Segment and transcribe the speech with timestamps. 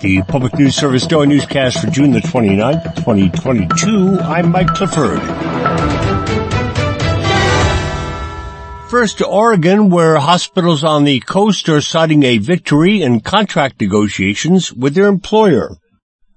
[0.00, 4.18] The Public News Service Daily Newscast for June the 29th, 2022.
[4.20, 5.20] I'm Mike Clifford.
[8.88, 14.72] First to Oregon, where hospitals on the coast are citing a victory in contract negotiations
[14.72, 15.76] with their employer.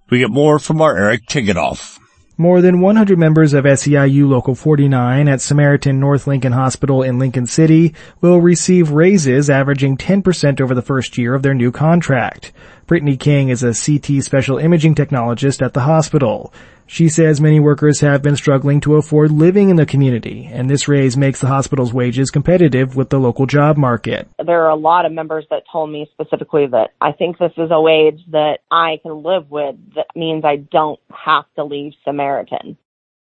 [0.09, 1.99] We get more from our Eric Tegethoff.
[2.39, 7.47] More than 100 members of SEIU Local 49 at Samaritan North Lincoln Hospital in Lincoln
[7.47, 12.51] City will receive raises averaging 10% over the first year of their new contract.
[12.85, 16.53] Brittany King is a CT special imaging technologist at the hospital.
[16.89, 20.87] She says many workers have been struggling to afford living in the community, and this
[20.87, 24.27] raise makes the hospital's wages competitive with the local job market.
[24.43, 27.69] There are a lot of members that told me specifically that I think this is
[27.71, 32.77] a wage that I can live with that means I don't have to leave Samaritan.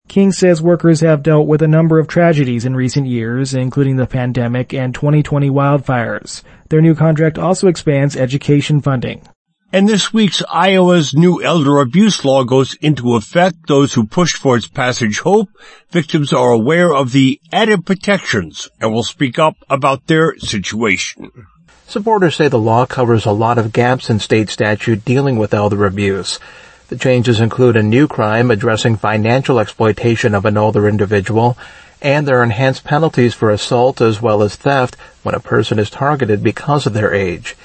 [0.07, 4.05] King says workers have dealt with a number of tragedies in recent years, including the
[4.05, 6.43] pandemic and 2020 wildfires.
[6.69, 9.27] Their new contract also expands education funding.
[9.75, 13.67] And this week's Iowa's new elder abuse law goes into effect.
[13.67, 15.49] Those who pushed for its passage hope
[15.89, 21.29] victims are aware of the added protections and will speak up about their situation.
[21.87, 25.85] Supporters say the law covers a lot of gaps in state statute dealing with elder
[25.85, 26.39] abuse.
[26.87, 31.57] The changes include a new crime addressing financial exploitation of an older individual,
[32.01, 35.89] and there are enhanced penalties for assault as well as theft when a person is
[35.89, 37.57] targeted because of their age.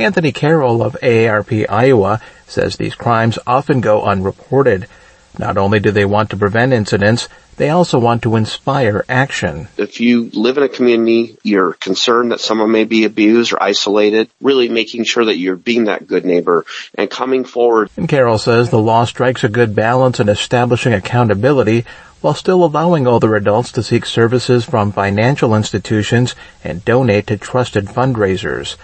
[0.00, 4.86] Anthony Carroll of AARP Iowa says these crimes often go unreported.
[5.38, 9.68] Not only do they want to prevent incidents, they also want to inspire action.
[9.76, 14.30] If you live in a community, you're concerned that someone may be abused or isolated,
[14.40, 17.90] really making sure that you're being that good neighbor and coming forward.
[17.96, 21.84] And Carroll says the law strikes a good balance in establishing accountability
[22.20, 26.34] while still allowing older adults to seek services from financial institutions
[26.64, 28.76] and donate to trusted fundraisers.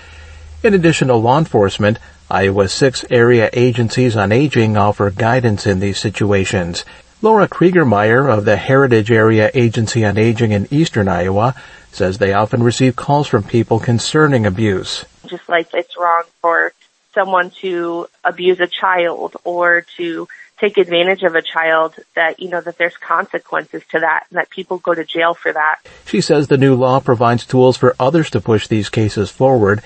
[0.66, 5.96] In addition to law enforcement, Iowa's six area agencies on aging offer guidance in these
[5.96, 6.84] situations.
[7.22, 11.54] Laura Kriegermeyer of the Heritage Area Agency on Aging in eastern Iowa
[11.92, 15.04] says they often receive calls from people concerning abuse.
[15.26, 16.72] Just like it's wrong for
[17.14, 20.26] someone to abuse a child or to
[20.58, 24.50] take advantage of a child that, you know, that there's consequences to that and that
[24.50, 25.78] people go to jail for that.
[26.06, 29.80] She says the new law provides tools for others to push these cases forward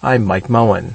[0.00, 0.94] I'm Mike Moen.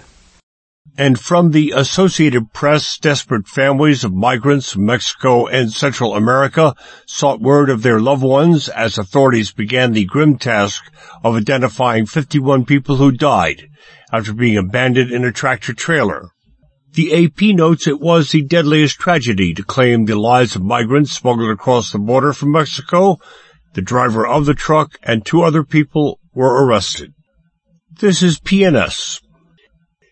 [0.97, 6.73] And from the Associated Press, desperate families of migrants from Mexico and Central America
[7.05, 10.89] sought word of their loved ones as authorities began the grim task
[11.21, 13.67] of identifying 51 people who died
[14.13, 16.29] after being abandoned in a tractor trailer.
[16.93, 21.51] The AP notes it was the deadliest tragedy to claim the lives of migrants smuggled
[21.51, 23.17] across the border from Mexico.
[23.73, 27.13] The driver of the truck and two other people were arrested.
[27.99, 29.21] This is PNS.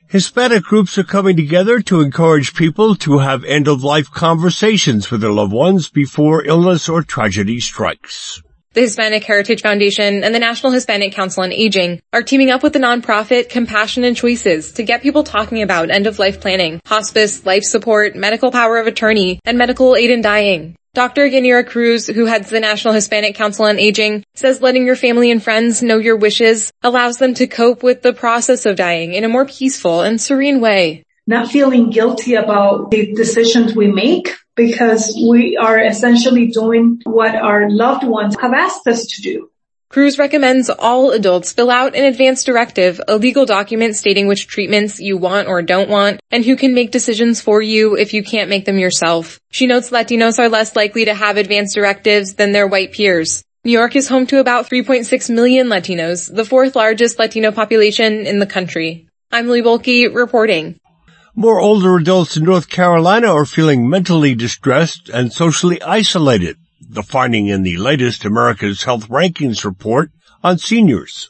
[0.08, 5.52] Hispanic groups are coming together to encourage people to have end-of-life conversations with their loved
[5.52, 8.41] ones before illness or tragedy strikes.
[8.74, 12.74] The Hispanic Heritage Foundation and the National Hispanic Council on Aging are teaming up with
[12.74, 18.16] the nonprofit Compassion and Choices to get people talking about end-of-life planning, hospice, life support,
[18.16, 20.75] medical power of attorney, and medical aid in dying.
[20.94, 21.22] Dr.
[21.22, 25.41] Yanira Cruz, who heads the National Hispanic Council on Aging, says letting your family and
[25.41, 29.29] friends know your wishes allows them to cope with the process of dying in a
[29.29, 31.06] more peaceful and serene way.
[31.28, 37.69] Not feeling guilty about the decisions we make because we are essentially doing what our
[37.69, 39.51] loved ones have asked us to do.
[39.91, 45.02] Cruz recommends all adults fill out an advance directive, a legal document stating which treatments
[45.02, 48.50] you want or don't want, and who can make decisions for you if you can't
[48.50, 49.41] make them yourself.
[49.50, 53.44] She notes Latinos are less likely to have advance directives than their white peers.
[53.66, 58.40] New York is home to about 3.6 million Latinos, the fourth largest Latino population in
[58.40, 59.09] the country.
[59.29, 60.79] I'm Lily Bohlke reporting.
[61.35, 66.61] More older adults in North Carolina are feeling mentally distressed and socially isolated
[66.91, 70.12] the finding in the latest America's Health Rankings report
[70.44, 71.29] on seniors.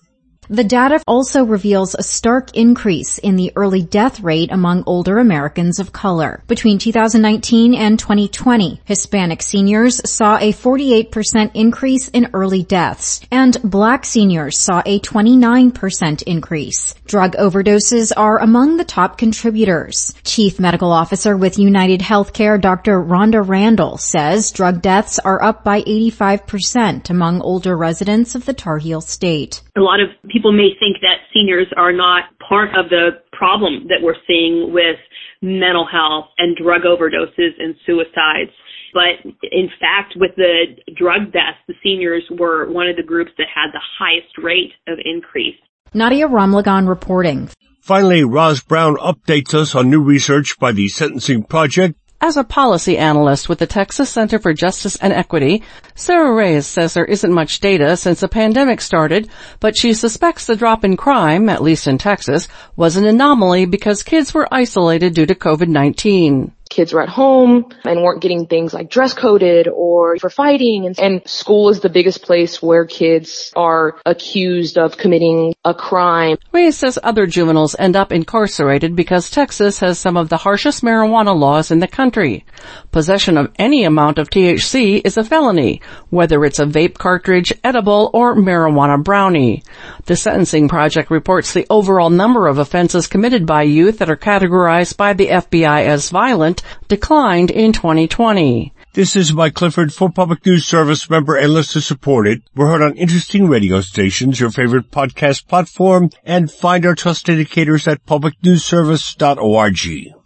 [0.51, 5.79] The data also reveals a stark increase in the early death rate among older Americans
[5.79, 6.43] of color.
[6.47, 14.03] Between 2019 and 2020, Hispanic seniors saw a 48% increase in early deaths, and black
[14.03, 16.95] seniors saw a 29% increase.
[17.05, 20.13] Drug overdoses are among the top contributors.
[20.25, 23.01] Chief Medical Officer with United Healthcare Dr.
[23.01, 28.79] Rhonda Randall says drug deaths are up by 85% among older residents of the Tar
[28.79, 29.61] Heel State.
[29.77, 33.87] A lot of people people may think that seniors are not part of the problem
[33.87, 34.97] that we're seeing with
[35.41, 38.51] mental health and drug overdoses and suicides.
[38.93, 43.47] But in fact, with the drug deaths, the seniors were one of the groups that
[43.53, 45.55] had the highest rate of increase.
[45.93, 47.49] Nadia Ramlagan reporting.
[47.81, 52.97] Finally, Roz Brown updates us on new research by the Sentencing Project as a policy
[52.97, 55.63] analyst with the Texas Center for Justice and Equity,
[55.95, 59.27] Sarah Reyes says there isn't much data since the pandemic started,
[59.59, 64.03] but she suspects the drop in crime, at least in Texas, was an anomaly because
[64.03, 68.89] kids were isolated due to COVID-19 kids were at home and weren't getting things like
[68.89, 70.87] dress coded or for fighting.
[70.87, 76.37] And, and, school is the biggest place where kids are accused of committing a crime.
[76.51, 81.37] Reyes says other juveniles end up incarcerated because Texas has some of the harshest marijuana
[81.37, 82.45] laws in the country.
[82.91, 88.11] Possession of any amount of THC is a felony, whether it's a vape cartridge, edible,
[88.13, 89.63] or marijuana brownie.
[90.05, 94.97] The Sentencing Project reports the overall number of offenses committed by youth that are categorized
[94.97, 98.73] by the FBI as violent declined in 2020.
[98.93, 102.43] This is Mike Clifford for Public News Service member and listener supported.
[102.53, 107.87] We're heard on interesting radio stations, your favorite podcast platform, and find our trust indicators
[107.87, 110.20] at publicnewsservice.org.